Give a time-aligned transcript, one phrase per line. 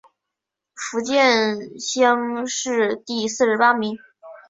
[0.73, 3.99] 福建乡试第四十八名。